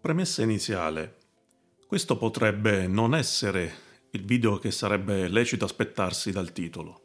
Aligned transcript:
Premessa 0.00 0.42
iniziale. 0.42 1.16
Questo 1.86 2.16
potrebbe 2.16 2.86
non 2.86 3.14
essere 3.14 3.74
il 4.10 4.24
video 4.24 4.58
che 4.58 4.70
sarebbe 4.70 5.26
lecito 5.28 5.64
aspettarsi 5.64 6.30
dal 6.30 6.52
titolo. 6.52 7.00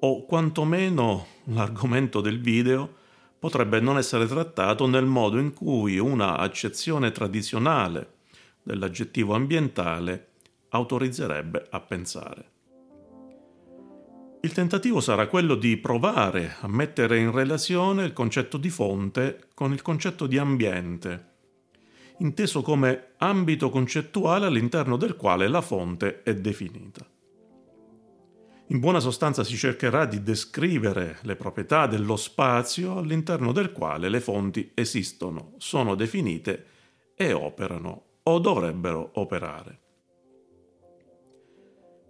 O 0.00 0.24
quantomeno 0.24 1.26
l'argomento 1.44 2.20
del 2.20 2.40
video 2.40 2.96
potrebbe 3.38 3.80
non 3.80 3.98
essere 3.98 4.26
trattato 4.26 4.86
nel 4.86 5.04
modo 5.04 5.38
in 5.38 5.52
cui 5.52 5.98
una 5.98 6.38
accezione 6.38 7.10
tradizionale 7.10 8.14
dell'aggettivo 8.62 9.34
ambientale 9.34 10.28
autorizzerebbe 10.70 11.66
a 11.70 11.80
pensare. 11.80 12.50
Il 14.42 14.52
tentativo 14.52 15.00
sarà 15.00 15.26
quello 15.26 15.54
di 15.54 15.76
provare 15.76 16.56
a 16.60 16.68
mettere 16.68 17.18
in 17.18 17.30
relazione 17.30 18.04
il 18.04 18.14
concetto 18.14 18.56
di 18.56 18.70
fonte 18.70 19.48
con 19.52 19.72
il 19.72 19.82
concetto 19.82 20.26
di 20.26 20.38
ambiente, 20.38 21.28
inteso 22.20 22.62
come 22.62 23.12
ambito 23.18 23.70
concettuale 23.70 24.46
all'interno 24.46 24.96
del 24.96 25.16
quale 25.16 25.48
la 25.48 25.60
fonte 25.60 26.22
è 26.22 26.34
definita. 26.34 27.06
In 28.68 28.78
buona 28.78 29.00
sostanza 29.00 29.42
si 29.42 29.56
cercherà 29.56 30.04
di 30.04 30.22
descrivere 30.22 31.18
le 31.22 31.34
proprietà 31.34 31.86
dello 31.86 32.16
spazio 32.16 32.98
all'interno 32.98 33.50
del 33.52 33.72
quale 33.72 34.08
le 34.08 34.20
fonti 34.20 34.70
esistono, 34.74 35.54
sono 35.58 35.96
definite 35.96 36.66
e 37.16 37.32
operano 37.32 38.04
o 38.22 38.38
dovrebbero 38.38 39.10
operare. 39.14 39.80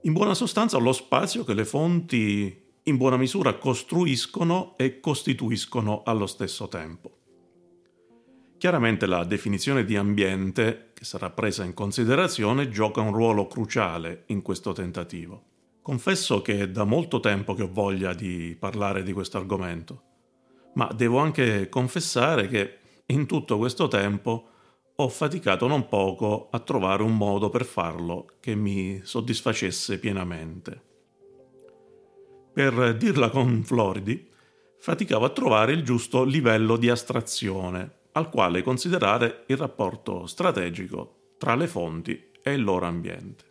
In 0.03 0.13
buona 0.13 0.35
sostanza 0.35 0.77
lo 0.79 0.93
spazio 0.93 1.45
che 1.45 1.55
le 1.55 1.65
fonti 1.65 2.69
in 2.83 2.97
buona 2.97 3.17
misura 3.17 3.55
costruiscono 3.55 4.77
e 4.77 5.01
costituiscono 5.01 6.03
allo 6.05 6.27
stesso 6.27 6.69
tempo. 6.69 7.20
Chiaramente 8.61 9.07
la 9.07 9.25
definizione 9.25 9.87
di 9.87 9.97
ambiente, 9.97 10.91
che 10.93 11.07
sarà 11.07 11.31
presa 11.31 11.65
in 11.65 11.73
considerazione, 11.73 12.69
gioca 12.69 13.01
un 13.01 13.11
ruolo 13.11 13.47
cruciale 13.47 14.25
in 14.27 14.43
questo 14.43 14.73
tentativo. 14.73 15.45
Confesso 15.81 16.43
che 16.43 16.61
è 16.61 16.69
da 16.69 16.85
molto 16.85 17.21
tempo 17.21 17.55
che 17.55 17.63
ho 17.63 17.71
voglia 17.73 18.13
di 18.13 18.55
parlare 18.61 19.03
di 19.03 19.15
questo 19.15 19.39
argomento, 19.39 20.03
ma 20.75 20.93
devo 20.95 21.21
anche 21.21 21.71
confessare 21.71 22.49
che 22.49 22.79
in 23.07 23.25
tutto 23.25 23.57
questo 23.57 23.89
tempo 23.89 24.49
ho 24.95 25.09
faticato 25.09 25.67
non 25.67 25.89
poco 25.89 26.51
a 26.51 26.59
trovare 26.59 27.03
un 27.03 27.17
modo 27.17 27.49
per 27.49 27.65
farlo 27.65 28.27
che 28.41 28.55
mi 28.55 29.01
soddisfacesse 29.03 29.99
pienamente. 29.99 30.83
Per 32.53 32.95
dirla 32.95 33.31
con 33.31 33.63
Floridi, 33.65 34.29
faticavo 34.79 35.25
a 35.25 35.31
trovare 35.31 35.73
il 35.73 35.83
giusto 35.83 36.25
livello 36.25 36.77
di 36.77 36.91
astrazione 36.91 37.95
al 38.13 38.29
quale 38.29 38.63
considerare 38.63 39.45
il 39.47 39.57
rapporto 39.57 40.27
strategico 40.27 41.35
tra 41.39 41.55
le 41.55 41.67
fonti 41.67 42.31
e 42.43 42.53
il 42.53 42.63
loro 42.63 42.87
ambiente. 42.87 43.45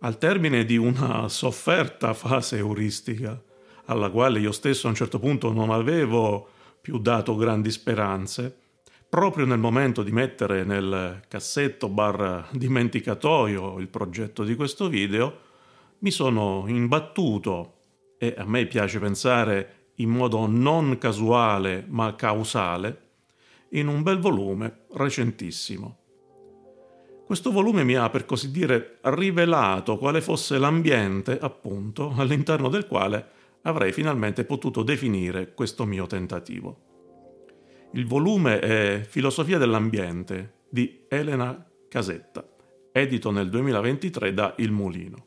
Al 0.00 0.18
termine 0.18 0.64
di 0.64 0.76
una 0.76 1.28
sofferta 1.28 2.12
fase 2.12 2.58
euristica, 2.58 3.42
alla 3.86 4.10
quale 4.10 4.38
io 4.38 4.52
stesso 4.52 4.86
a 4.86 4.90
un 4.90 4.96
certo 4.96 5.18
punto 5.18 5.52
non 5.52 5.70
avevo 5.70 6.48
più 6.80 6.98
dato 6.98 7.36
grandi 7.36 7.70
speranze, 7.70 8.54
proprio 9.08 9.46
nel 9.46 9.58
momento 9.58 10.02
di 10.02 10.10
mettere 10.10 10.64
nel 10.64 11.22
cassetto 11.28 11.88
bar 11.88 12.48
dimenticatoio 12.52 13.78
il 13.78 13.88
progetto 13.88 14.44
di 14.44 14.54
questo 14.54 14.88
video, 14.88 15.38
mi 16.00 16.10
sono 16.10 16.64
imbattuto, 16.66 17.74
e 18.18 18.34
a 18.36 18.44
me 18.44 18.66
piace 18.66 18.98
pensare 18.98 19.90
in 19.96 20.10
modo 20.10 20.46
non 20.46 20.98
casuale 20.98 21.84
ma 21.88 22.14
causale, 22.14 23.03
in 23.74 23.88
un 23.88 24.02
bel 24.02 24.18
volume 24.18 24.86
recentissimo. 24.92 25.98
Questo 27.24 27.50
volume 27.50 27.84
mi 27.84 27.94
ha, 27.94 28.10
per 28.10 28.26
così 28.26 28.50
dire, 28.50 28.98
rivelato 29.02 29.96
quale 29.96 30.20
fosse 30.20 30.58
l'ambiente, 30.58 31.38
appunto, 31.38 32.12
all'interno 32.16 32.68
del 32.68 32.86
quale 32.86 33.26
avrei 33.62 33.92
finalmente 33.92 34.44
potuto 34.44 34.82
definire 34.82 35.54
questo 35.54 35.86
mio 35.86 36.06
tentativo. 36.06 36.82
Il 37.92 38.06
volume 38.06 38.58
è 38.58 39.06
Filosofia 39.08 39.56
dell'ambiente 39.56 40.64
di 40.68 41.06
Elena 41.08 41.66
Casetta, 41.88 42.46
edito 42.92 43.30
nel 43.30 43.48
2023 43.48 44.34
da 44.34 44.54
Il 44.58 44.70
Mulino. 44.70 45.26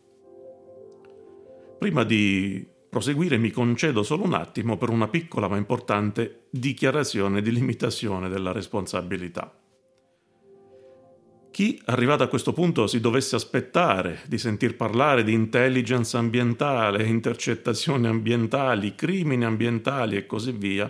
Prima 1.80 2.04
di 2.04 2.66
proseguire 2.90 3.38
mi 3.38 3.52
concedo 3.52 4.04
solo 4.04 4.24
un 4.24 4.34
attimo 4.34 4.78
per 4.78 4.90
una 4.90 5.08
piccola 5.08 5.48
ma 5.48 5.58
importante 5.58 6.46
dichiarazione 6.50 7.42
di 7.42 7.52
limitazione 7.52 8.30
della 8.30 8.52
responsabilità. 8.52 9.54
Chi, 11.52 11.82
arrivato 11.86 12.22
a 12.22 12.28
questo 12.28 12.54
punto, 12.54 12.86
si 12.86 13.00
dovesse 13.00 13.36
aspettare 13.36 14.20
di 14.28 14.38
sentir 14.38 14.76
parlare 14.76 15.24
di 15.24 15.34
intelligence 15.34 16.16
ambientale, 16.16 17.08
intercettazioni 17.08 18.06
ambientali, 18.06 18.94
crimini 18.94 19.44
ambientali 19.44 20.18
e 20.18 20.28
così 20.28 20.52
via, 20.52 20.88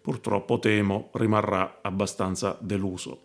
purtroppo 0.00 0.60
temo 0.60 1.10
rimarrà 1.14 1.80
abbastanza 1.82 2.56
deluso. 2.60 3.22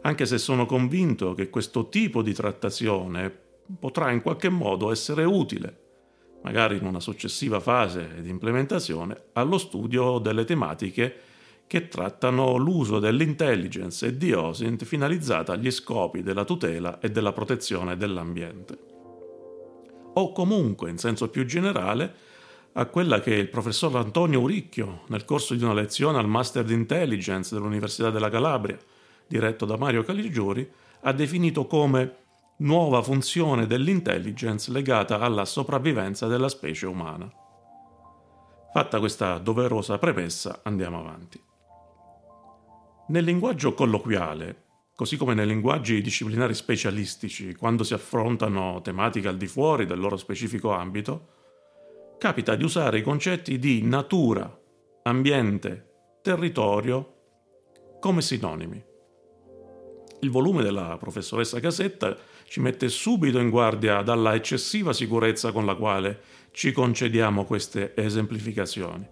Anche 0.00 0.24
se 0.24 0.38
sono 0.38 0.64
convinto 0.64 1.34
che 1.34 1.50
questo 1.50 1.90
tipo 1.90 2.22
di 2.22 2.32
trattazione 2.32 3.30
potrà 3.78 4.10
in 4.10 4.22
qualche 4.22 4.48
modo 4.48 4.90
essere 4.90 5.24
utile, 5.24 5.89
magari 6.42 6.76
in 6.76 6.86
una 6.86 7.00
successiva 7.00 7.60
fase 7.60 8.20
di 8.20 8.30
implementazione, 8.30 9.24
allo 9.34 9.58
studio 9.58 10.18
delle 10.18 10.44
tematiche 10.44 11.20
che 11.66 11.88
trattano 11.88 12.56
l'uso 12.56 12.98
dell'intelligence 12.98 14.06
e 14.06 14.16
di 14.16 14.32
OSINT 14.32 14.84
finalizzata 14.84 15.52
agli 15.52 15.70
scopi 15.70 16.22
della 16.22 16.44
tutela 16.44 16.98
e 16.98 17.10
della 17.10 17.32
protezione 17.32 17.96
dell'ambiente. 17.96 18.78
O 20.14 20.32
comunque, 20.32 20.90
in 20.90 20.98
senso 20.98 21.28
più 21.28 21.44
generale, 21.44 22.12
a 22.72 22.86
quella 22.86 23.20
che 23.20 23.34
il 23.34 23.48
professor 23.48 23.94
Antonio 23.96 24.40
Uricchio, 24.40 25.02
nel 25.08 25.24
corso 25.24 25.54
di 25.54 25.62
una 25.62 25.74
lezione 25.74 26.18
al 26.18 26.28
Master 26.28 26.64
di 26.64 26.74
Intelligence 26.74 27.54
dell'Università 27.54 28.10
della 28.10 28.30
Calabria, 28.30 28.78
diretto 29.26 29.64
da 29.64 29.76
Mario 29.76 30.02
Caligiuri, 30.02 30.68
ha 31.02 31.12
definito 31.12 31.66
come 31.66 32.16
nuova 32.60 33.02
funzione 33.02 33.66
dell'intelligence 33.66 34.70
legata 34.70 35.18
alla 35.18 35.44
sopravvivenza 35.44 36.26
della 36.26 36.48
specie 36.48 36.86
umana. 36.86 37.30
Fatta 38.72 38.98
questa 38.98 39.38
doverosa 39.38 39.98
premessa, 39.98 40.60
andiamo 40.62 41.00
avanti. 41.00 41.42
Nel 43.08 43.24
linguaggio 43.24 43.74
colloquiale, 43.74 44.64
così 44.94 45.16
come 45.16 45.34
nei 45.34 45.46
linguaggi 45.46 46.02
disciplinari 46.02 46.54
specialistici, 46.54 47.54
quando 47.54 47.82
si 47.82 47.94
affrontano 47.94 48.80
tematiche 48.82 49.28
al 49.28 49.36
di 49.36 49.46
fuori 49.46 49.86
del 49.86 49.98
loro 49.98 50.16
specifico 50.16 50.72
ambito, 50.72 51.38
capita 52.18 52.54
di 52.54 52.64
usare 52.64 52.98
i 52.98 53.02
concetti 53.02 53.58
di 53.58 53.82
natura, 53.82 54.54
ambiente, 55.04 56.18
territorio 56.22 57.14
come 57.98 58.20
sinonimi. 58.20 58.89
Il 60.22 60.30
volume 60.30 60.62
della 60.62 60.96
professoressa 60.98 61.60
Casetta 61.60 62.16
ci 62.44 62.60
mette 62.60 62.88
subito 62.88 63.38
in 63.38 63.48
guardia 63.48 64.02
dalla 64.02 64.34
eccessiva 64.34 64.92
sicurezza 64.92 65.50
con 65.50 65.64
la 65.64 65.74
quale 65.74 66.20
ci 66.50 66.72
concediamo 66.72 67.44
queste 67.44 67.94
esemplificazioni. 67.96 69.08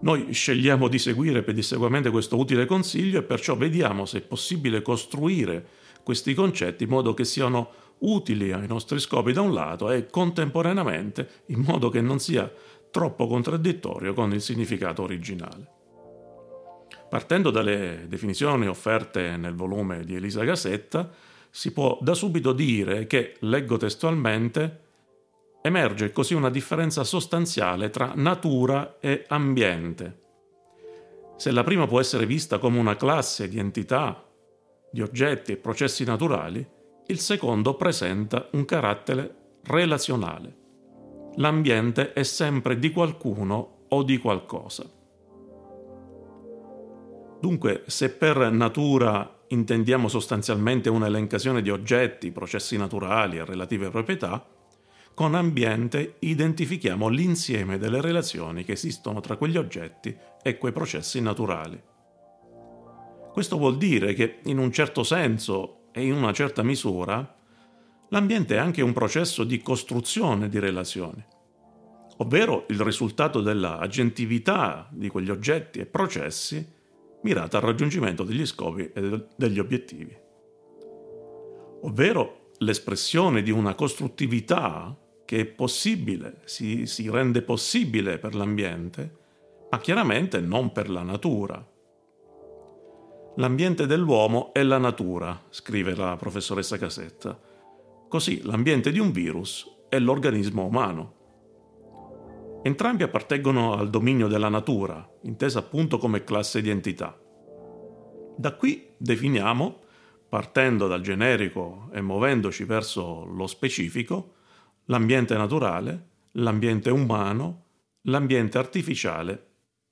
Noi 0.00 0.32
scegliamo 0.32 0.88
di 0.88 0.98
seguire 0.98 1.42
pedissequamente 1.42 2.10
questo 2.10 2.36
utile 2.36 2.66
consiglio 2.66 3.18
e 3.18 3.22
perciò 3.22 3.56
vediamo 3.56 4.04
se 4.04 4.18
è 4.18 4.22
possibile 4.22 4.82
costruire 4.82 5.66
questi 6.02 6.34
concetti 6.34 6.84
in 6.84 6.90
modo 6.90 7.14
che 7.14 7.24
siano 7.24 7.70
utili 7.98 8.52
ai 8.52 8.66
nostri 8.66 8.98
scopi 8.98 9.32
da 9.32 9.42
un 9.42 9.52
lato 9.52 9.90
e 9.90 10.06
contemporaneamente 10.06 11.42
in 11.46 11.60
modo 11.60 11.88
che 11.88 12.00
non 12.00 12.18
sia 12.18 12.50
troppo 12.90 13.26
contraddittorio 13.26 14.14
con 14.14 14.32
il 14.32 14.40
significato 14.40 15.02
originale. 15.02 15.77
Partendo 17.08 17.50
dalle 17.50 18.04
definizioni 18.06 18.66
offerte 18.66 19.36
nel 19.36 19.54
volume 19.54 20.04
di 20.04 20.16
Elisa 20.16 20.44
Gassetta, 20.44 21.10
si 21.50 21.72
può 21.72 21.98
da 22.02 22.12
subito 22.12 22.52
dire 22.52 23.06
che, 23.06 23.36
leggo 23.40 23.78
testualmente, 23.78 24.80
emerge 25.62 26.12
così 26.12 26.34
una 26.34 26.50
differenza 26.50 27.04
sostanziale 27.04 27.88
tra 27.90 28.12
natura 28.14 28.98
e 29.00 29.24
ambiente. 29.28 30.26
Se 31.36 31.50
la 31.50 31.64
prima 31.64 31.86
può 31.86 31.98
essere 31.98 32.26
vista 32.26 32.58
come 32.58 32.78
una 32.78 32.96
classe 32.96 33.48
di 33.48 33.58
entità, 33.58 34.24
di 34.90 35.00
oggetti 35.00 35.52
e 35.52 35.56
processi 35.56 36.04
naturali, 36.04 36.66
il 37.06 37.18
secondo 37.20 37.74
presenta 37.74 38.48
un 38.52 38.64
carattere 38.64 39.58
relazionale. 39.64 40.56
L'ambiente 41.36 42.12
è 42.12 42.22
sempre 42.22 42.78
di 42.78 42.90
qualcuno 42.90 43.84
o 43.88 44.02
di 44.02 44.18
qualcosa. 44.18 44.97
Dunque, 47.40 47.84
se 47.86 48.10
per 48.10 48.50
natura 48.50 49.42
intendiamo 49.48 50.08
sostanzialmente 50.08 50.88
un'elencazione 50.88 51.62
di 51.62 51.70
oggetti, 51.70 52.32
processi 52.32 52.76
naturali 52.76 53.38
e 53.38 53.44
relative 53.44 53.90
proprietà, 53.90 54.44
con 55.14 55.34
ambiente 55.34 56.16
identifichiamo 56.20 57.08
l'insieme 57.08 57.78
delle 57.78 58.00
relazioni 58.00 58.64
che 58.64 58.72
esistono 58.72 59.20
tra 59.20 59.36
quegli 59.36 59.56
oggetti 59.56 60.16
e 60.42 60.58
quei 60.58 60.72
processi 60.72 61.20
naturali. 61.20 61.80
Questo 63.32 63.56
vuol 63.56 63.76
dire 63.78 64.14
che 64.14 64.38
in 64.44 64.58
un 64.58 64.72
certo 64.72 65.02
senso 65.02 65.90
e 65.92 66.04
in 66.04 66.14
una 66.14 66.32
certa 66.32 66.62
misura 66.62 67.36
l'ambiente 68.10 68.56
è 68.56 68.58
anche 68.58 68.82
un 68.82 68.92
processo 68.92 69.44
di 69.44 69.60
costruzione 69.60 70.48
di 70.48 70.58
relazioni, 70.58 71.24
ovvero 72.18 72.66
il 72.68 72.80
risultato 72.80 73.40
della 73.40 73.78
agentività 73.78 74.88
di 74.90 75.08
quegli 75.08 75.30
oggetti 75.30 75.78
e 75.78 75.86
processi 75.86 76.76
mirata 77.22 77.58
al 77.58 77.64
raggiungimento 77.64 78.22
degli 78.22 78.46
scopi 78.46 78.90
e 78.92 79.26
degli 79.36 79.58
obiettivi, 79.58 80.16
ovvero 81.82 82.52
l'espressione 82.58 83.42
di 83.42 83.50
una 83.50 83.74
costruttività 83.74 84.96
che 85.24 85.40
è 85.40 85.44
possibile, 85.44 86.40
si, 86.44 86.86
si 86.86 87.10
rende 87.10 87.42
possibile 87.42 88.18
per 88.18 88.34
l'ambiente, 88.34 89.16
ma 89.70 89.78
chiaramente 89.78 90.40
non 90.40 90.72
per 90.72 90.88
la 90.88 91.02
natura. 91.02 91.66
L'ambiente 93.36 93.86
dell'uomo 93.86 94.52
è 94.52 94.62
la 94.62 94.78
natura, 94.78 95.44
scrive 95.50 95.94
la 95.94 96.16
professoressa 96.16 96.78
Casetta. 96.78 97.38
Così 98.08 98.42
l'ambiente 98.42 98.90
di 98.90 98.98
un 98.98 99.12
virus 99.12 99.70
è 99.88 99.98
l'organismo 99.98 100.64
umano. 100.64 101.17
Entrambi 102.62 103.04
appartengono 103.04 103.74
al 103.74 103.88
dominio 103.88 104.26
della 104.26 104.48
natura, 104.48 105.08
intesa 105.22 105.60
appunto 105.60 105.96
come 105.98 106.24
classe 106.24 106.60
di 106.60 106.70
entità. 106.70 107.16
Da 108.36 108.54
qui 108.54 108.90
definiamo, 108.96 109.80
partendo 110.28 110.88
dal 110.88 111.00
generico 111.00 111.88
e 111.92 112.00
muovendoci 112.00 112.64
verso 112.64 113.24
lo 113.24 113.46
specifico, 113.46 114.34
l'ambiente 114.86 115.36
naturale, 115.36 116.08
l'ambiente 116.32 116.90
umano, 116.90 117.64
l'ambiente 118.02 118.58
artificiale 118.58 119.46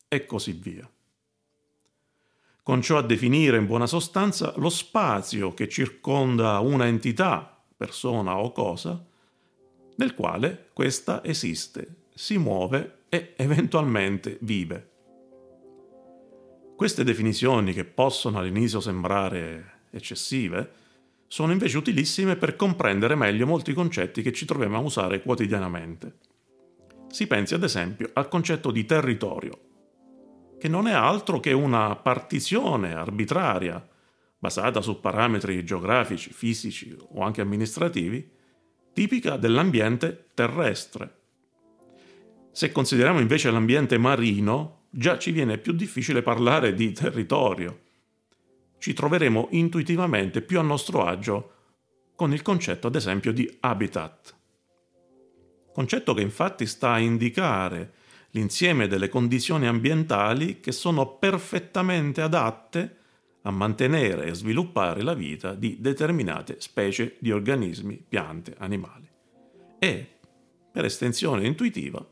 e 0.09 0.27
così 0.27 0.53
via. 0.53 0.91
Con 2.63 2.83
ciò 2.83 2.99
a 2.99 3.03
definire 3.03 3.59
in 3.59 3.67
buona 3.67 3.87
sostanza 3.87 4.53
lo 4.57 4.71
spazio 4.71 5.55
che 5.55 5.69
circonda 5.69 6.59
una 6.59 6.87
entità, 6.87 7.65
persona 7.77 8.39
o 8.39 8.51
cosa, 8.51 9.07
nel 9.97 10.15
quale 10.15 10.71
questa 10.73 11.25
esiste, 11.25 12.06
si 12.17 12.39
muove 12.39 13.01
e 13.11 13.35
eventualmente 13.37 14.39
vive. 14.41 14.91
Queste 16.75 17.05
definizioni, 17.05 17.75
che 17.75 17.85
possono 17.85 18.39
all'inizio 18.39 18.81
sembrare 18.81 19.83
eccessive, 19.91 20.73
sono 21.27 21.53
invece 21.53 21.77
utilissime 21.77 22.37
per 22.37 22.57
comprendere 22.57 23.17
meglio 23.17 23.47
molti 23.47 23.75
concetti 23.75 24.23
che 24.23 24.33
ci 24.33 24.47
troviamo 24.47 24.79
a 24.79 24.81
usare 24.81 25.21
quotidianamente. 25.21 26.17
Si 27.09 27.27
pensi 27.27 27.53
ad 27.53 27.65
esempio 27.65 28.09
al 28.15 28.29
concetto 28.29 28.71
di 28.71 28.87
territorio, 28.87 29.61
che 30.59 30.69
non 30.69 30.87
è 30.87 30.93
altro 30.93 31.39
che 31.39 31.53
una 31.53 31.97
partizione 31.97 32.95
arbitraria, 32.95 33.87
basata 34.39 34.81
su 34.81 35.01
parametri 35.01 35.63
geografici, 35.65 36.33
fisici 36.33 36.97
o 36.99 37.21
anche 37.21 37.43
amministrativi, 37.43 38.27
tipica 38.95 39.37
dell'ambiente 39.37 40.29
terrestre. 40.33 41.25
Se 42.57 42.73
consideriamo 42.73 43.21
invece 43.21 43.51
l'ambiente 43.51 43.99
marino, 43.99 44.85
già 44.89 45.19
ci 45.19 45.31
viene 45.31 45.59
più 45.59 45.75
difficile 45.75 46.23
parlare 46.23 46.73
di 46.73 46.93
territorio 46.93 47.85
ci 48.79 48.93
troveremo 48.93 49.49
intuitivamente 49.51 50.43
più 50.43 50.59
a 50.59 50.63
nostro 50.63 51.05
agio 51.05 51.53
con 52.15 52.33
il 52.33 52.43
concetto, 52.43 52.87
ad 52.87 52.95
esempio, 52.95 53.33
di 53.33 53.57
habitat. 53.61 54.35
Concetto 55.73 56.15
che 56.15 56.23
infatti 56.23 56.67
sta 56.67 56.93
a 56.93 56.99
indicare 56.99 57.95
l'insieme 58.31 58.87
delle 58.87 59.09
condizioni 59.09 59.67
ambientali 59.67 60.61
che 60.61 60.73
sono 60.73 61.17
perfettamente 61.17 62.23
adatte 62.23 62.97
a 63.43 63.51
mantenere 63.51 64.27
e 64.27 64.35
sviluppare 64.35 65.03
la 65.03 65.15
vita 65.15 65.55
di 65.55 65.79
determinate 65.81 66.61
specie 66.61 67.17
di 67.19 67.33
organismi, 67.33 68.03
piante, 68.09 68.55
animali 68.59 69.09
e, 69.79 70.19
per 70.73 70.85
estensione 70.85 71.47
intuitiva, 71.47 72.05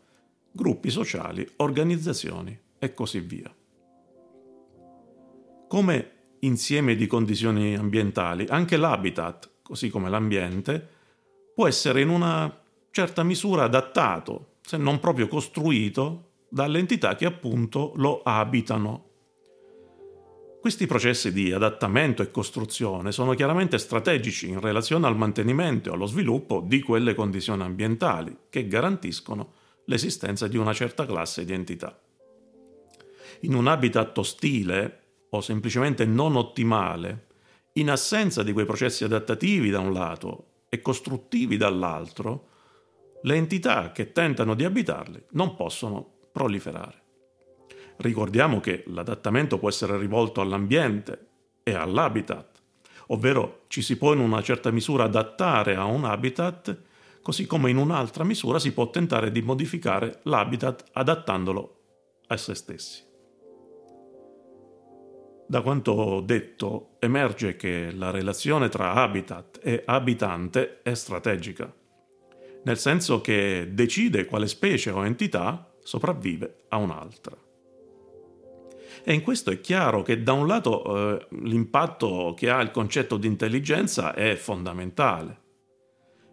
gruppi 0.57 0.89
sociali, 0.89 1.45
organizzazioni 1.57 2.57
e 2.79 2.95
così 2.95 3.19
via. 3.19 3.53
Come 5.67 6.11
insieme 6.41 6.95
di 6.95 7.09
condizioni 7.09 7.75
ambientali, 7.75 8.47
anche 8.49 8.77
l'habitat, 8.77 9.51
così 9.63 9.91
come 9.91 10.09
l'ambiente, 10.09 10.89
può 11.53 11.67
essere 11.67 12.03
in 12.03 12.09
una 12.09 12.63
certa 12.93 13.25
misura 13.25 13.65
adattato, 13.65 14.59
se 14.61 14.77
non 14.77 15.01
proprio 15.01 15.27
costruito, 15.27 16.31
dalle 16.49 16.79
entità 16.79 17.17
che 17.17 17.27
appunto 17.27 17.93
lo 17.97 18.23
abitano. 18.23 19.11
Questi 20.61 20.87
processi 20.87 21.33
di 21.33 21.51
adattamento 21.51 22.23
e 22.23 22.31
costruzione 22.31 23.11
sono 23.11 23.35
chiaramente 23.35 23.77
strategici 23.77 24.49
in 24.49 24.61
relazione 24.61 25.09
al 25.09 25.17
mantenimento 25.17 25.91
e 25.91 25.95
allo 25.95 26.07
sviluppo 26.07 26.63
di 26.65 26.81
quelle 26.81 27.15
condizioni 27.15 27.63
ambientali 27.63 28.37
che 28.49 28.69
garantiscono 28.69 29.63
l'esistenza 29.87 30.47
di 30.49 30.57
una 30.57 30.73
certa 30.73 31.07
classe 31.07 31.45
di 31.45 31.53
entità. 31.53 31.99
In 33.41 33.55
un 33.55 33.67
habitat 33.67 34.17
ostile, 34.19 35.01
o 35.31 35.41
semplicemente 35.41 36.05
non 36.05 36.37
ottimale, 36.37 37.27
in 37.75 37.91
assenza 37.91 38.43
di 38.43 38.53
quei 38.53 38.67
processi 38.67 39.05
adattativi 39.05 39.71
da 39.71 39.81
un 39.81 39.93
lato 39.93 40.63
e 40.69 40.81
costruttivi 40.81 41.57
dall'altro, 41.57 42.49
le 43.23 43.35
entità 43.35 43.91
che 43.93 44.13
tentano 44.13 44.55
di 44.55 44.65
abitarli 44.65 45.23
non 45.31 45.57
possono 45.57 46.29
proliferare. 46.31 47.03
Ricordiamo 47.97 48.61
che 48.61 48.85
l'adattamento 48.87 49.59
può 49.59 49.69
essere 49.69 49.97
rivolto 49.99 50.41
all'ambiente 50.41 51.29
e 51.63 51.75
all'habitat, 51.75 52.63
ovvero 53.09 53.65
ci 53.69 53.83
si 53.83 53.97
può 53.97 54.13
in 54.13 54.21
una 54.21 54.43
certa 54.43 54.71
misura 54.71 55.05
adattare 55.05 55.75
a 55.75 55.85
un 55.85 56.05
habitat, 56.05 56.77
così 57.25 57.47
come 57.47 57.71
in 57.71 57.79
un'altra 57.79 58.23
misura 58.23 58.59
si 58.59 58.75
può 58.75 58.91
tentare 58.91 59.33
di 59.33 59.41
modificare 59.41 60.21
l'habitat 60.25 60.91
adattandolo 60.93 61.79
a 62.27 62.37
se 62.37 62.55
stessi. 62.55 63.03
Da 65.49 65.63
quanto 65.63 66.21
detto 66.21 66.97
emerge 66.99 67.57
che 67.57 67.91
la 67.93 68.11
relazione 68.11 68.69
tra 68.69 68.93
habitat 68.93 69.59
e 69.63 69.83
abitante 69.87 70.83
è 70.83 70.93
strategica, 70.93 71.75
nel 72.65 72.77
senso 72.77 73.23
che 73.23 73.71
decide 73.73 74.27
quale 74.27 74.47
specie 74.47 74.91
o 74.91 75.03
entità 75.03 75.73
sopravvive 75.83 76.65
a 76.69 76.77
un'altra. 76.77 77.35
E 79.03 79.15
in 79.15 79.23
questo 79.23 79.51
è 79.51 79.61
chiaro 79.63 80.03
che 80.03 80.23
da 80.23 80.35
un 80.35 80.47
lato 80.47 81.17
eh, 81.17 81.27
l'impatto 81.41 82.35
che 82.37 82.51
ha 82.51 82.61
il 82.61 82.71
concetto 82.71 83.17
di 83.17 83.27
intelligenza 83.27 84.13
è 84.13 84.35
fondamentale 84.35 85.44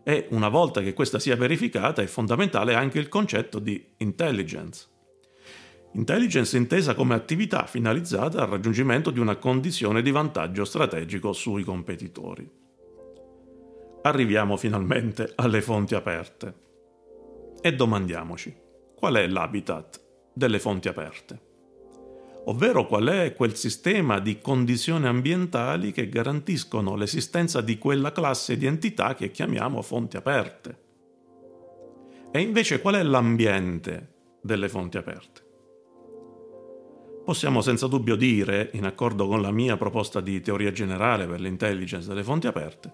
e 0.03 0.27
una 0.31 0.50
volta 0.50 0.81
che 0.81 0.93
questa 0.93 1.20
sia 1.20 1.36
verificata 1.36 2.01
è 2.01 2.08
fondamentale 2.08 2.74
anche 2.74 3.00
il 3.00 3.08
concetto 3.08 3.60
di 3.60 3.93
intelligence. 3.98 4.88
Intelligence 5.93 6.55
intesa 6.55 6.96
come 6.96 7.15
attività 7.15 7.65
finalizzata 7.65 8.41
al 8.41 8.48
raggiungimento 8.48 9.12
di 9.12 9.20
una 9.20 9.36
condizione 9.36 10.01
di 10.01 10.12
vantaggio 10.12 10.63
strategico 10.63 11.34
sui 11.34 11.63
competitori. 11.63 12.50
Arriviamo 14.03 14.58
finalmente 14.58 15.34
alle 15.36 15.62
fonti 15.62 15.93
aperte 15.93 16.55
e 17.62 17.75
domandiamoci 17.75 18.55
qual 18.96 19.15
è 19.15 19.27
l'habitat 19.27 20.01
delle 20.34 20.60
fonti 20.60 20.88
aperte, 20.88 21.50
ovvero 22.45 22.88
qual 22.88 23.07
è 23.07 23.33
quel 23.33 23.55
sistema 23.55 24.19
di 24.19 24.39
condizioni 24.39 25.05
ambientali 25.05 25.91
che 25.91 26.10
garantiscono 26.10 26.95
l'esistenza 26.95 27.62
di 27.62 27.77
quella 27.77 28.12
classe 28.12 28.57
di 28.57 28.65
entità 28.65 29.13
che 29.13 29.29
chiamiamo 29.29 29.81
fonti 29.81 30.17
aperte. 30.17 30.79
E 32.31 32.39
invece 32.39 32.81
qual 32.81 32.95
è 32.95 33.03
l'ambiente 33.03 34.13
delle 34.41 34.69
fonti 34.69 34.98
aperte? 34.98 35.50
Possiamo 37.24 37.62
senza 37.62 37.86
dubbio 37.86 38.15
dire, 38.15 38.71
in 38.74 38.86
accordo 38.86 39.27
con 39.27 39.41
la 39.41 39.51
mia 39.51 39.77
proposta 39.77 40.21
di 40.21 40.41
teoria 40.41 40.71
generale 40.71 41.27
per 41.27 41.39
l'intelligence 41.39 42.07
delle 42.07 42.24
fonti 42.24 42.48
aperte, 42.48 42.91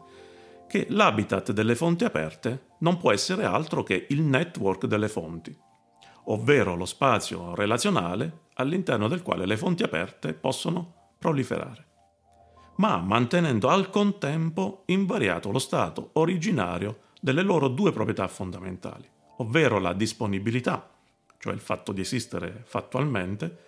che 0.67 0.87
l'habitat 0.89 1.53
delle 1.53 1.75
fonti 1.75 2.03
aperte 2.03 2.71
non 2.79 2.97
può 2.97 3.13
essere 3.13 3.45
altro 3.45 3.83
che 3.83 4.07
il 4.09 4.21
network 4.21 4.85
delle 4.85 5.07
fonti, 5.07 5.57
ovvero 6.25 6.75
lo 6.75 6.85
spazio 6.85 7.55
relazionale 7.55 8.46
all'interno 8.57 9.07
del 9.07 9.21
quale 9.21 9.45
le 9.45 9.57
fonti 9.57 9.83
aperte 9.83 10.33
possono 10.33 11.11
proliferare, 11.17 11.85
ma 12.75 12.97
mantenendo 12.97 13.69
al 13.69 13.89
contempo 13.89 14.83
invariato 14.87 15.51
lo 15.51 15.59
stato 15.59 16.09
originario 16.13 17.05
delle 17.19 17.41
loro 17.41 17.67
due 17.67 17.91
proprietà 17.91 18.27
fondamentali, 18.27 19.09
ovvero 19.37 19.79
la 19.79 19.93
disponibilità, 19.93 20.89
cioè 21.39 21.53
il 21.53 21.59
fatto 21.59 21.91
di 21.91 22.01
esistere 22.01 22.63
fattualmente, 22.65 23.65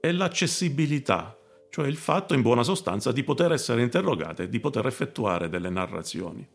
è 0.00 0.12
l'accessibilità, 0.12 1.36
cioè 1.70 1.86
il 1.86 1.96
fatto 1.96 2.34
in 2.34 2.42
buona 2.42 2.62
sostanza 2.62 3.12
di 3.12 3.24
poter 3.24 3.52
essere 3.52 3.82
interrogate, 3.82 4.48
di 4.48 4.60
poter 4.60 4.86
effettuare 4.86 5.48
delle 5.48 5.70
narrazioni. 5.70 6.46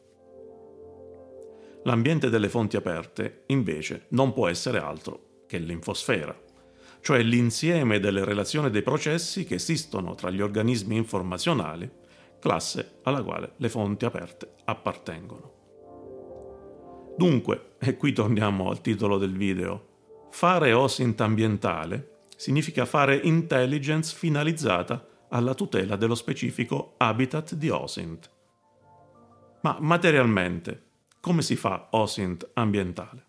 L'ambiente 1.84 2.30
delle 2.30 2.50
fonti 2.50 2.76
aperte, 2.76 3.44
invece, 3.48 4.06
non 4.10 4.34
può 4.34 4.48
essere 4.48 4.80
altro 4.80 5.44
che 5.48 5.58
l'infosfera, 5.58 6.36
cioè 7.02 7.22
l'insieme 7.22 8.00
delle 8.00 8.24
relazioni 8.24 8.70
dei 8.70 8.84
processi 8.84 9.44
che 9.44 9.56
esistono 9.56 10.16
tra 10.16 10.30
gli 10.30 10.42
organismi 10.42 10.96
informazionali, 10.96 11.90
classe 12.40 13.00
alla 13.04 13.24
quale 13.24 13.54
le 13.58 13.70
fonti 13.70 14.06
aperte 14.06 14.54
appartengono. 14.66 15.54
Dunque, 17.18 17.76
e 17.80 17.98
qui 17.98 18.14
torniamo 18.14 18.70
al 18.70 18.82
titolo 18.82 19.18
del 19.18 19.36
video, 19.36 19.88
fare 20.32 20.74
OSINT 20.74 21.20
ambientale 21.22 22.24
significa 22.36 22.86
fare 22.86 23.16
intelligence 23.16 24.16
finalizzata 24.16 25.06
alla 25.30 25.54
tutela 25.54 25.96
dello 25.96 26.16
specifico 26.16 26.96
habitat 26.98 27.54
di 27.56 27.70
OSINT. 27.70 28.30
Ma 29.62 29.78
materialmente, 29.80 30.84
come 31.20 31.42
si 31.42 31.56
fa 31.56 31.90
OSINT 31.92 32.52
ambientale? 32.54 33.26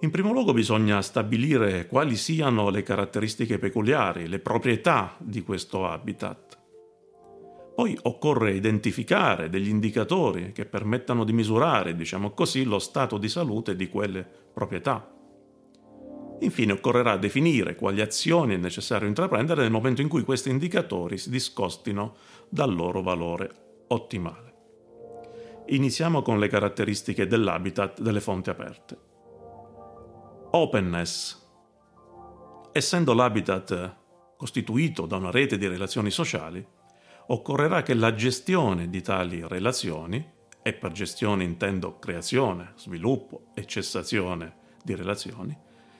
In 0.00 0.10
primo 0.10 0.30
luogo 0.30 0.52
bisogna 0.52 1.02
stabilire 1.02 1.88
quali 1.88 2.14
siano 2.14 2.70
le 2.70 2.84
caratteristiche 2.84 3.58
peculiari, 3.58 4.28
le 4.28 4.38
proprietà 4.38 5.16
di 5.18 5.42
questo 5.42 5.88
habitat. 5.88 6.56
Poi 7.74 7.98
occorre 8.02 8.54
identificare 8.54 9.48
degli 9.48 9.68
indicatori 9.68 10.52
che 10.52 10.66
permettano 10.66 11.24
di 11.24 11.32
misurare, 11.32 11.96
diciamo 11.96 12.30
così, 12.30 12.62
lo 12.62 12.78
stato 12.78 13.18
di 13.18 13.28
salute 13.28 13.74
di 13.74 13.88
quelle 13.88 14.24
proprietà. 14.52 15.12
Infine 16.42 16.72
occorrerà 16.74 17.16
definire 17.16 17.74
quali 17.74 18.00
azioni 18.00 18.54
è 18.54 18.56
necessario 18.56 19.08
intraprendere 19.08 19.62
nel 19.62 19.72
momento 19.72 20.00
in 20.00 20.06
cui 20.06 20.22
questi 20.22 20.48
indicatori 20.48 21.18
si 21.18 21.28
discostino 21.28 22.14
dal 22.48 22.72
loro 22.72 23.02
valore 23.02 23.50
ottimale. 23.88 24.54
Iniziamo 25.66 26.22
con 26.22 26.38
le 26.38 26.46
caratteristiche 26.46 27.26
dell'habitat 27.26 28.00
delle 28.00 28.20
fonti 28.20 28.50
aperte. 28.50 29.07
Openness. 30.50 31.46
Essendo 32.72 33.12
l'habitat 33.12 33.96
costituito 34.34 35.04
da 35.04 35.16
una 35.16 35.30
rete 35.30 35.58
di 35.58 35.66
relazioni 35.66 36.10
sociali, 36.10 36.66
occorrerà 37.26 37.82
che 37.82 37.92
la 37.92 38.14
gestione 38.14 38.88
di 38.88 39.02
tali 39.02 39.46
relazioni, 39.46 40.26
e 40.62 40.72
per 40.72 40.92
gestione 40.92 41.44
intendo 41.44 41.98
creazione, 41.98 42.72
sviluppo 42.76 43.48
e 43.52 43.66
cessazione 43.66 44.56
di 44.82 44.94
relazioni, 44.94 45.54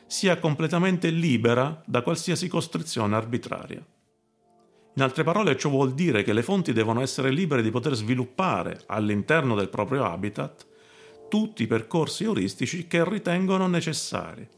sia 0.07 0.39
completamente 0.39 1.11
libera 1.11 1.83
da 1.85 2.01
qualsiasi 2.01 2.49
costrizione 2.49 3.17
arbitraria. 3.17 3.85
In 4.95 5.03
altre 5.03 5.25
parole, 5.25 5.59
ciò 5.59 5.69
vuol 5.69 5.93
dire 5.93 6.23
che 6.23 6.33
le 6.33 6.43
fonti 6.43 6.73
devono 6.73 7.03
essere 7.03 7.31
libere 7.31 7.61
di 7.61 7.71
poter 7.71 7.95
sviluppare 7.95 8.81
all'interno 8.87 9.55
del 9.55 9.69
proprio 9.69 10.07
habitat 10.07 10.68
tutti 11.29 11.63
i 11.63 11.67
percorsi 11.67 12.25
euristici 12.25 12.87
che 12.87 13.09
ritengono 13.09 13.67
necessari. 13.67 14.49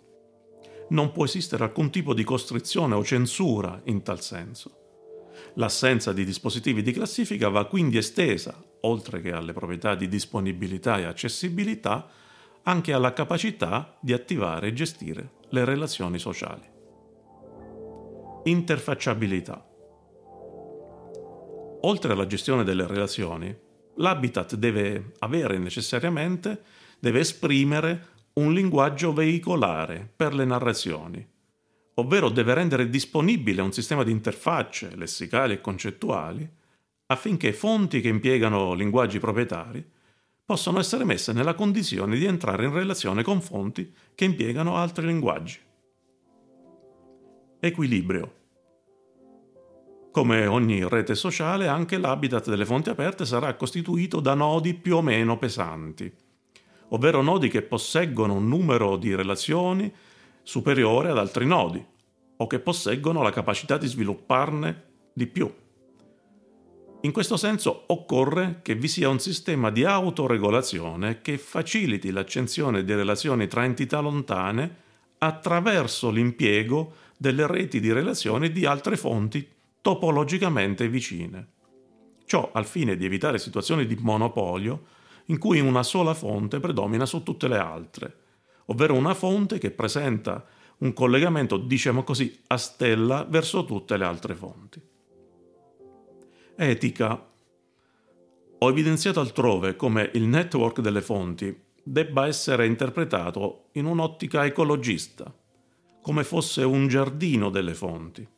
Non 0.91 1.13
può 1.13 1.25
esistere 1.25 1.65
alcun 1.65 1.91
tipo 1.91 2.15
di 2.15 2.25
costrizione 2.25 2.95
o 2.95 3.05
censura 3.05 3.81
in 3.85 4.03
tal 4.03 4.21
senso. 4.21 4.77
L'assenza 5.55 6.13
di 6.13 6.25
dispositivi 6.25 6.83
di 6.83 6.93
classifica 6.93 7.49
va 7.49 7.67
quindi 7.67 7.99
estesa, 7.99 8.63
oltre 8.83 9.21
che 9.21 9.33
alle 9.33 9.53
proprietà 9.53 9.95
di 9.95 10.09
disponibilità 10.09 10.99
e 10.99 11.05
accessibilità, 11.05 12.09
anche 12.63 12.93
alla 12.93 13.13
capacità 13.13 13.97
di 14.01 14.13
attivare 14.13 14.69
e 14.69 14.73
gestire 14.73 15.31
le 15.51 15.65
relazioni 15.65 16.19
sociali. 16.19 16.69
Interfacciabilità. 18.45 19.67
Oltre 21.83 22.13
alla 22.13 22.27
gestione 22.27 22.63
delle 22.63 22.87
relazioni, 22.87 23.57
l'habitat 24.01 24.57
deve 24.57 25.13
avere 25.21 25.59
necessariamente, 25.59 26.63
deve 26.99 27.21
esprimere 27.21 28.09
un 28.35 28.53
linguaggio 28.53 29.13
veicolare 29.13 30.11
per 30.15 30.35
le 30.35 30.45
narrazioni, 30.45 31.27
ovvero 31.95 32.31
deve 32.31 32.55
rendere 32.55 32.89
disponibile 32.89 33.63
un 33.63 33.73
sistema 33.73 34.03
di 34.03 34.11
interfacce 34.11 34.95
lessicali 34.97 35.55
e 35.55 35.61
concettuali 35.61 36.49
affinché 37.07 37.53
fonti 37.53 38.01
che 38.01 38.09
impiegano 38.09 38.73
linguaggi 38.73 39.19
proprietari 39.19 39.85
possano 40.45 40.79
essere 40.79 41.05
messe 41.05 41.33
nella 41.33 41.55
condizione 41.55 42.17
di 42.17 42.25
entrare 42.25 42.65
in 42.65 42.73
relazione 42.73 43.23
con 43.23 43.41
fonti 43.41 43.93
che 44.15 44.25
impiegano 44.25 44.77
altri 44.77 45.07
linguaggi. 45.07 45.59
Equilibrio. 47.61 48.40
Come 50.13 50.45
ogni 50.47 50.89
rete 50.89 51.15
sociale, 51.15 51.69
anche 51.69 51.97
l'habitat 51.97 52.51
delle 52.51 52.67
fonti 52.67 52.91
aperte 52.91 53.25
sarà 53.25 53.55
costituito 53.55 54.19
da 54.19 54.35
nodi 54.35 54.75
più 54.75 54.97
o 54.97 55.03
meno 55.03 55.39
pesanti, 55.39 56.13
ovvero 56.89 57.23
nodi 57.23 57.49
che 57.49 57.63
posseggono 57.63 58.35
un 58.35 58.49
numero 58.49 58.97
di 58.97 59.15
relazioni 59.15 59.93
superiore 60.43 61.11
ad 61.11 61.19
altri 61.19 61.47
nodi, 61.47 61.85
o 62.39 62.47
che 62.49 62.59
posseggono 62.59 63.23
la 63.23 63.31
capacità 63.31 63.79
di 63.79 63.87
svilupparne 63.87 64.85
di 65.13 65.29
più. 65.29 65.49
In 67.03 67.13
questo 67.13 67.37
senso 67.37 67.85
occorre 67.87 68.59
che 68.63 68.75
vi 68.75 68.89
sia 68.89 69.09
un 69.09 69.21
sistema 69.21 69.71
di 69.71 69.85
autoregolazione 69.85 71.21
che 71.21 71.39
faciliti 71.39 72.11
l'accensione 72.11 72.83
di 72.83 72.95
relazioni 72.95 73.47
tra 73.47 73.63
entità 73.63 74.01
lontane 74.01 74.77
attraverso 75.19 76.11
l'impiego 76.11 76.95
delle 77.17 77.47
reti 77.47 77.79
di 77.79 77.93
relazioni 77.93 78.51
di 78.51 78.67
altre 78.67 78.97
fonti 78.97 79.59
topologicamente 79.81 80.89
vicine. 80.89 81.49
Ciò 82.25 82.51
al 82.53 82.67
fine 82.67 82.97
di 82.97 83.05
evitare 83.05 83.39
situazioni 83.39 83.87
di 83.87 83.97
monopolio 83.99 84.87
in 85.27 85.39
cui 85.39 85.61
una 85.61 85.83
sola 85.83 86.15
fonte 86.15 86.61
predomina 86.61 87.07
su 87.07 87.23
tutte 87.23 87.49
le 87.49 87.59
altre, 87.59 88.19
ovvero 88.67 88.95
una 88.95 89.15
fonte 89.15 89.59
che 89.59 89.71
presenta 89.71 90.45
un 90.79 90.93
collegamento, 90.93 91.57
diciamo 91.57 92.03
così, 92.05 92.41
a 92.49 92.57
stella 92.57 93.25
verso 93.29 93.65
tutte 93.65 93.97
le 93.97 94.05
altre 94.05 94.35
fonti. 94.35 94.81
Etica. 96.57 97.29
Ho 98.63 98.69
evidenziato 98.69 99.21
altrove 99.21 99.75
come 99.77 100.11
il 100.15 100.25
network 100.25 100.81
delle 100.81 101.01
fonti 101.01 101.69
debba 101.83 102.27
essere 102.27 102.67
interpretato 102.67 103.69
in 103.73 103.87
un'ottica 103.87 104.45
ecologista, 104.45 105.35
come 106.03 106.25
fosse 106.25 106.63
un 106.63 106.87
giardino 106.87 107.49
delle 107.49 107.75
fonti 107.75 108.29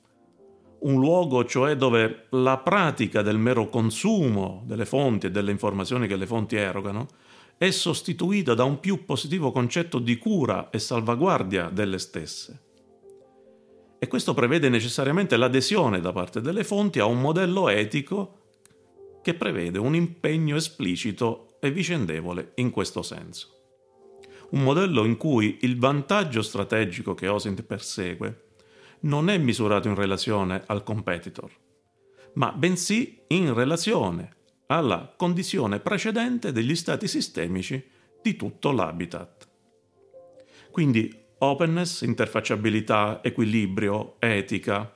un 0.82 0.98
luogo 0.98 1.44
cioè 1.44 1.76
dove 1.76 2.26
la 2.30 2.58
pratica 2.58 3.22
del 3.22 3.38
mero 3.38 3.68
consumo 3.68 4.62
delle 4.66 4.86
fonti 4.86 5.26
e 5.26 5.30
delle 5.30 5.50
informazioni 5.50 6.06
che 6.06 6.16
le 6.16 6.26
fonti 6.26 6.56
erogano 6.56 7.08
è 7.56 7.70
sostituita 7.70 8.54
da 8.54 8.64
un 8.64 8.80
più 8.80 9.04
positivo 9.04 9.52
concetto 9.52 9.98
di 9.98 10.18
cura 10.18 10.70
e 10.70 10.78
salvaguardia 10.78 11.68
delle 11.68 11.98
stesse. 11.98 12.60
E 14.00 14.08
questo 14.08 14.34
prevede 14.34 14.68
necessariamente 14.68 15.36
l'adesione 15.36 16.00
da 16.00 16.10
parte 16.10 16.40
delle 16.40 16.64
fonti 16.64 16.98
a 16.98 17.04
un 17.04 17.20
modello 17.20 17.68
etico 17.68 18.40
che 19.22 19.34
prevede 19.34 19.78
un 19.78 19.94
impegno 19.94 20.56
esplicito 20.56 21.58
e 21.60 21.70
vicendevole 21.70 22.52
in 22.56 22.70
questo 22.70 23.02
senso. 23.02 23.48
Un 24.50 24.62
modello 24.64 25.04
in 25.04 25.16
cui 25.16 25.58
il 25.60 25.78
vantaggio 25.78 26.42
strategico 26.42 27.14
che 27.14 27.28
OSINT 27.28 27.62
persegue 27.62 28.41
non 29.02 29.30
è 29.30 29.38
misurato 29.38 29.88
in 29.88 29.94
relazione 29.94 30.62
al 30.66 30.82
competitor, 30.82 31.50
ma 32.34 32.52
bensì 32.52 33.22
in 33.28 33.54
relazione 33.54 34.36
alla 34.66 35.12
condizione 35.16 35.80
precedente 35.80 36.52
degli 36.52 36.74
stati 36.74 37.06
sistemici 37.08 37.82
di 38.22 38.36
tutto 38.36 38.70
l'habitat. 38.70 39.48
Quindi 40.70 41.14
openness, 41.38 42.02
interfacciabilità, 42.02 43.20
equilibrio, 43.22 44.16
etica, 44.18 44.94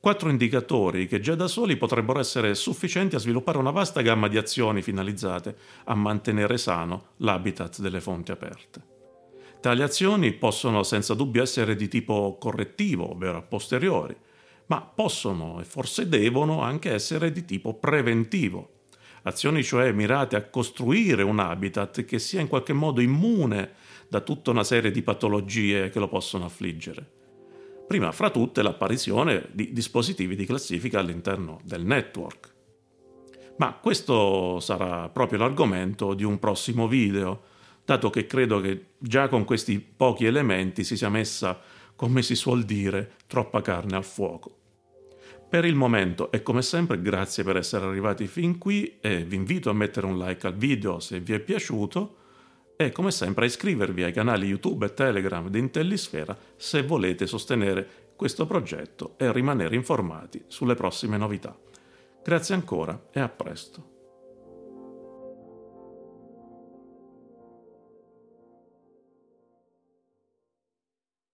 quattro 0.00 0.30
indicatori 0.30 1.06
che 1.06 1.20
già 1.20 1.34
da 1.34 1.48
soli 1.48 1.76
potrebbero 1.76 2.20
essere 2.20 2.54
sufficienti 2.54 3.16
a 3.16 3.18
sviluppare 3.18 3.58
una 3.58 3.72
vasta 3.72 4.00
gamma 4.00 4.28
di 4.28 4.38
azioni 4.38 4.80
finalizzate 4.80 5.56
a 5.84 5.94
mantenere 5.94 6.56
sano 6.56 7.08
l'habitat 7.16 7.80
delle 7.80 8.00
fonti 8.00 8.30
aperte. 8.30 8.97
Tali 9.60 9.82
azioni 9.82 10.32
possono 10.34 10.84
senza 10.84 11.14
dubbio 11.14 11.42
essere 11.42 11.74
di 11.74 11.88
tipo 11.88 12.36
correttivo, 12.38 13.10
ovvero 13.10 13.38
a 13.38 13.42
posteriori, 13.42 14.16
ma 14.66 14.80
possono 14.82 15.60
e 15.60 15.64
forse 15.64 16.08
devono 16.08 16.62
anche 16.62 16.92
essere 16.92 17.32
di 17.32 17.44
tipo 17.44 17.74
preventivo. 17.74 18.84
Azioni 19.22 19.64
cioè 19.64 19.90
mirate 19.90 20.36
a 20.36 20.44
costruire 20.44 21.24
un 21.24 21.40
habitat 21.40 22.04
che 22.04 22.20
sia 22.20 22.40
in 22.40 22.46
qualche 22.46 22.72
modo 22.72 23.00
immune 23.00 23.72
da 24.08 24.20
tutta 24.20 24.52
una 24.52 24.62
serie 24.62 24.92
di 24.92 25.02
patologie 25.02 25.90
che 25.90 25.98
lo 25.98 26.06
possono 26.06 26.44
affliggere. 26.44 27.16
Prima 27.88 28.12
fra 28.12 28.30
tutte 28.30 28.62
l'apparizione 28.62 29.48
di 29.52 29.72
dispositivi 29.72 30.36
di 30.36 30.46
classifica 30.46 31.00
all'interno 31.00 31.58
del 31.64 31.84
network. 31.84 32.54
Ma 33.56 33.72
questo 33.72 34.60
sarà 34.60 35.08
proprio 35.08 35.40
l'argomento 35.40 36.14
di 36.14 36.22
un 36.22 36.38
prossimo 36.38 36.86
video 36.86 37.56
dato 37.88 38.10
che 38.10 38.26
credo 38.26 38.60
che 38.60 38.88
già 38.98 39.28
con 39.28 39.44
questi 39.44 39.80
pochi 39.80 40.26
elementi 40.26 40.84
si 40.84 40.94
sia 40.94 41.08
messa, 41.08 41.58
come 41.96 42.20
si 42.20 42.34
suol 42.34 42.64
dire, 42.64 43.12
troppa 43.26 43.62
carne 43.62 43.96
al 43.96 44.04
fuoco. 44.04 44.56
Per 45.48 45.64
il 45.64 45.74
momento 45.74 46.30
e 46.30 46.42
come 46.42 46.60
sempre 46.60 47.00
grazie 47.00 47.44
per 47.44 47.56
essere 47.56 47.86
arrivati 47.86 48.26
fin 48.26 48.58
qui 48.58 48.98
e 49.00 49.24
vi 49.24 49.36
invito 49.36 49.70
a 49.70 49.72
mettere 49.72 50.04
un 50.04 50.18
like 50.18 50.46
al 50.46 50.54
video 50.54 51.00
se 51.00 51.18
vi 51.20 51.32
è 51.32 51.38
piaciuto 51.38 52.16
e 52.76 52.92
come 52.92 53.10
sempre 53.10 53.44
a 53.44 53.48
iscrivervi 53.48 54.02
ai 54.02 54.12
canali 54.12 54.48
YouTube 54.48 54.84
e 54.84 54.92
Telegram 54.92 55.48
di 55.48 55.58
Intellisfera 55.58 56.36
se 56.56 56.82
volete 56.82 57.26
sostenere 57.26 58.12
questo 58.16 58.44
progetto 58.44 59.14
e 59.16 59.32
rimanere 59.32 59.74
informati 59.74 60.44
sulle 60.46 60.74
prossime 60.74 61.16
novità. 61.16 61.58
Grazie 62.22 62.54
ancora 62.54 63.06
e 63.10 63.20
a 63.20 63.30
presto. 63.30 63.97